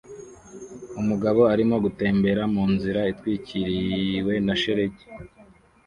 [1.01, 5.05] Umugabo arimo gutembera munzira itwikiriwe na shelegi